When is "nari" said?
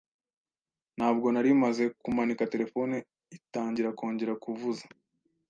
1.33-1.49